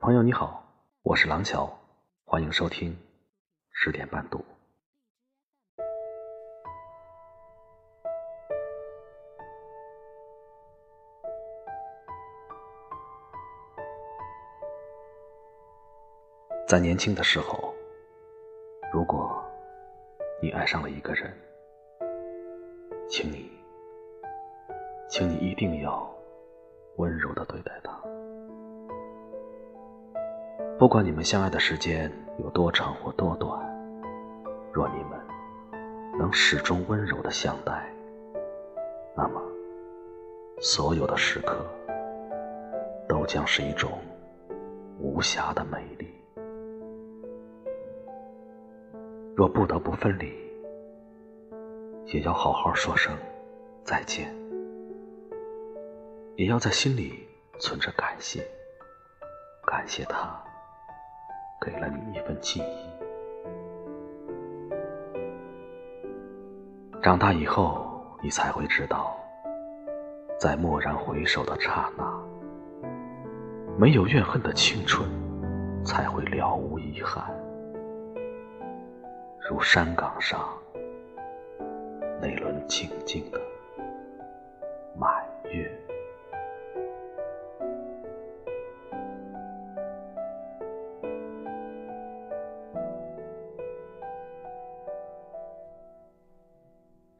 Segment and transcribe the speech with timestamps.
[0.00, 0.64] 朋友你好，
[1.02, 1.68] 我是廊桥，
[2.24, 2.96] 欢迎收听
[3.72, 4.44] 十点半读。
[16.68, 17.74] 在年轻的时候，
[18.92, 19.44] 如果
[20.40, 21.36] 你爱上了一个人，
[23.10, 23.50] 请你，
[25.10, 26.08] 请你一定要
[26.98, 27.97] 温柔的对待他。
[30.78, 33.50] 不管你们相爱的时间有多长或多短，
[34.72, 35.18] 若你们
[36.16, 37.92] 能始终温柔的相待，
[39.16, 39.42] 那么
[40.60, 41.66] 所有的时刻
[43.08, 43.98] 都将是一种
[45.00, 46.14] 无暇的美丽。
[49.34, 50.32] 若不得不分离，
[52.06, 53.12] 也要好好说声
[53.82, 54.32] 再见，
[56.36, 57.26] 也要在心里
[57.58, 58.46] 存着感谢，
[59.66, 60.40] 感谢他。
[61.68, 62.88] 给了你一份记忆。
[67.02, 69.14] 长大以后，你才会知道，
[70.38, 72.04] 在蓦然回首的刹那，
[73.78, 75.08] 没有怨恨的青春，
[75.84, 77.24] 才会了无遗憾。
[79.48, 80.40] 如山岗上
[82.20, 83.40] 那轮静静的
[84.98, 85.87] 满月。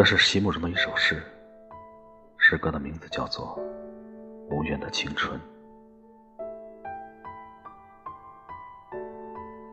[0.00, 1.22] 这是席慕容的一首诗，
[2.38, 3.54] 诗歌的名字叫做
[4.50, 5.38] 《无怨的青春》。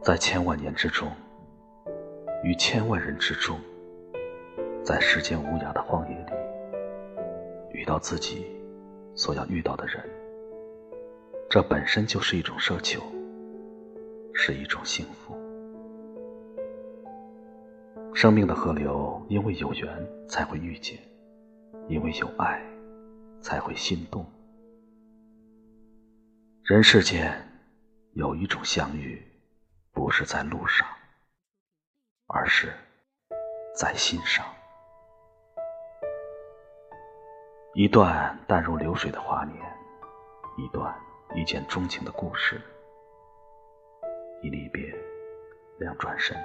[0.00, 1.10] 在千万年之中，
[2.44, 3.58] 于千万人之中，
[4.84, 6.32] 在世间无涯的荒野里，
[7.72, 8.46] 遇到自己
[9.16, 10.08] 所要遇到的人，
[11.50, 13.02] 这本身就是一种奢求，
[14.32, 15.36] 是一种幸福。
[18.22, 20.96] 生命的河流，因为有缘才会遇见，
[21.88, 22.62] 因为有爱
[23.40, 24.24] 才会心动。
[26.62, 27.36] 人世间
[28.12, 29.20] 有一种相遇，
[29.92, 30.86] 不是在路上，
[32.28, 32.72] 而是
[33.74, 34.46] 在心上。
[37.74, 39.58] 一段淡如流水的华年，
[40.56, 40.94] 一段
[41.34, 42.60] 一见钟情的故事，
[44.44, 44.94] 一离别，
[45.80, 46.36] 两转身。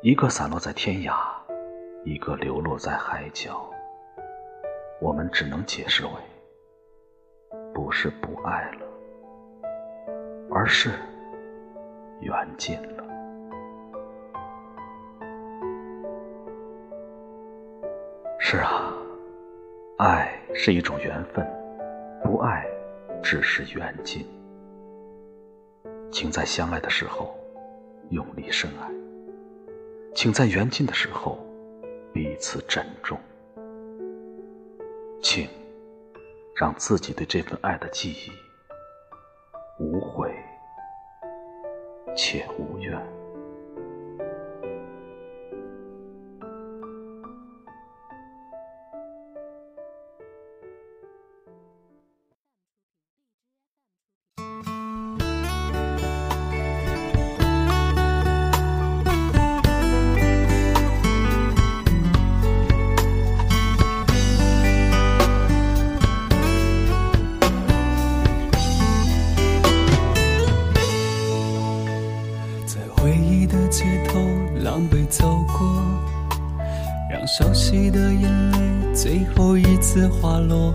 [0.00, 1.12] 一个散落在天涯，
[2.04, 3.68] 一个流落在海角。
[5.00, 6.12] 我们只能解释为，
[7.74, 8.86] 不是不爱了，
[10.52, 10.90] 而是
[12.20, 13.04] 缘尽了。
[18.38, 18.94] 是啊，
[19.96, 21.44] 爱是一种缘分，
[22.22, 22.64] 不爱
[23.20, 24.24] 只是缘尽。
[26.12, 27.36] 请在相爱的时候
[28.10, 28.97] 用力深爱。
[30.20, 31.38] 请在缘尽的时候
[32.12, 33.16] 彼此珍重，
[35.22, 35.48] 请
[36.56, 38.32] 让自己对这份爱的记忆
[39.78, 40.34] 无悔
[42.16, 43.00] 且无怨。
[77.28, 78.58] 熟悉的眼泪
[78.94, 80.72] 最后一次滑落。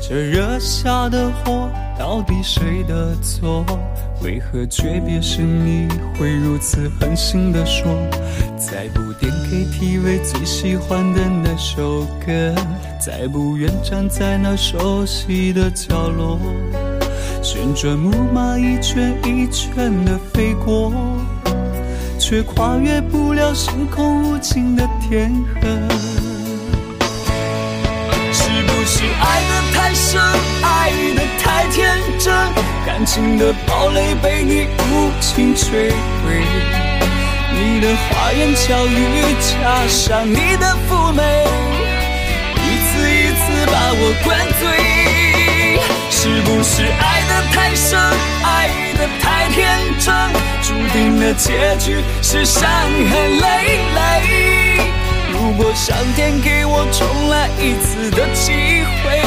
[0.00, 3.64] 这惹下的祸，到底谁的错？
[4.22, 5.86] 为何诀别时你
[6.18, 7.84] 会如此狠心地说，
[8.56, 12.54] 再不点 KTV 最喜欢的那首歌，
[12.98, 16.38] 再不愿站在那熟悉的角落，
[17.42, 20.90] 旋转木马一圈一圈地飞过。
[22.28, 25.60] 却跨越不了星空无尽的天河。
[28.32, 30.20] 是不是爱得太深，
[30.60, 32.34] 爱得太天真，
[32.84, 35.70] 感情的堡垒被你无情摧
[36.24, 36.42] 毁？
[37.54, 41.22] 你的花言巧语加上你的妩媚，
[42.56, 45.45] 一次一次把我灌醉。
[46.10, 47.98] 是不是爱得太深，
[48.42, 48.68] 爱
[48.98, 50.14] 得太天真？
[50.62, 53.44] 注定了结局是伤痕累
[53.94, 54.00] 累。
[55.32, 58.52] 如果上天给我重来一次的机
[59.04, 59.22] 会，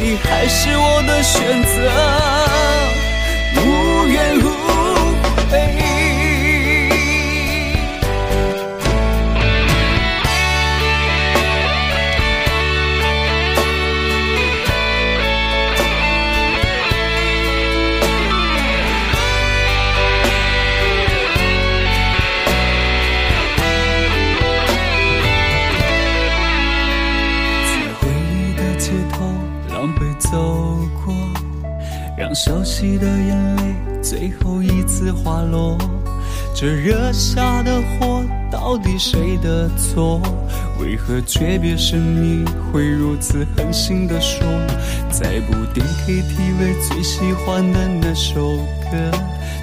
[0.00, 1.76] 你还是我的选择，
[3.60, 4.55] 无怨无
[32.36, 33.62] 熟悉的眼泪
[34.02, 35.78] 最后一次滑落。
[36.54, 38.22] 这惹下的祸，
[38.52, 40.20] 到底谁的错？
[40.78, 44.46] 为何诀别时你会如此狠心地说，
[45.10, 48.58] 再不点 KTV 最喜欢的那首
[48.92, 49.10] 歌，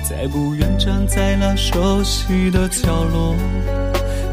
[0.03, 3.35] 再不愿站在那熟悉的角落，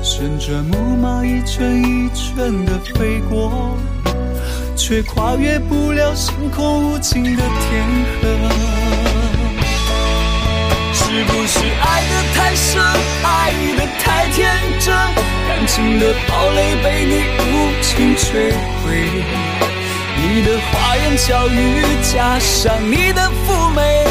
[0.03, 3.77] 旋转木马一圈一圈的飞过，
[4.81, 7.85] 却跨越不了星空无尽的天
[8.17, 8.29] 河。
[10.94, 12.82] 是不是爱的太深，
[13.23, 14.97] 爱的太天真，
[15.47, 17.12] 感情的堡垒被你
[17.44, 18.50] 无情摧
[18.82, 19.23] 毁？
[20.17, 21.85] 你的花言巧语
[22.15, 24.06] 加上你的妩媚，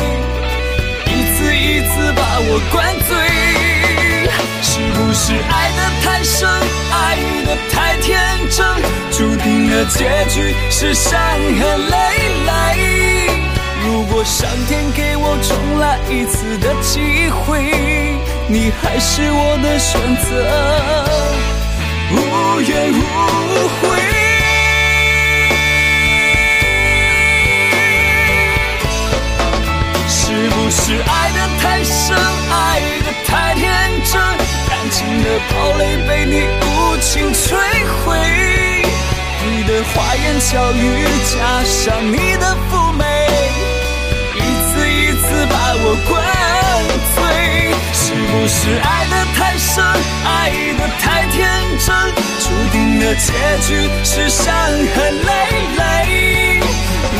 [1.07, 3.38] 一次一次把我灌醉。
[9.89, 11.97] 结局是伤痕累
[12.45, 12.49] 累？
[13.85, 20.29] 如果上天给我重来一次的机会，你还是我的选择，
[22.11, 22.15] 无
[22.61, 23.01] 怨无
[23.81, 23.97] 悔。
[30.07, 32.15] 是不是爱的太深，
[32.51, 33.61] 爱的太天
[34.05, 34.21] 真，
[34.69, 37.47] 感情的堡垒被你无情摧
[39.83, 43.03] 花言巧语加上你的妩媚。
[44.35, 46.11] 一次一次把我灌
[47.15, 47.17] 醉，
[47.93, 49.83] 是不是爱的太深，
[50.25, 50.27] 爱
[50.77, 51.37] 的太天
[51.79, 51.87] 真，
[52.39, 53.27] 注定的结
[53.67, 53.69] 局
[54.03, 54.95] 是伤痕
[55.25, 55.29] 累
[55.77, 55.81] 累？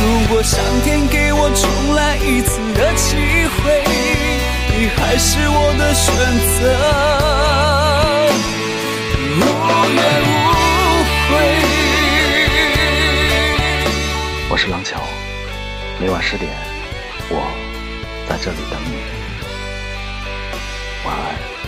[0.02, 3.08] 如果上天给我重来一次的机
[3.58, 3.84] 会，
[4.78, 6.08] 你还是我的选
[6.56, 6.60] 择，
[9.36, 9.42] 无
[9.94, 10.39] 怨无
[16.02, 16.50] 每晚十点
[17.30, 17.44] 我
[18.30, 19.04] 在这里等你。
[21.06, 21.59] 晚安。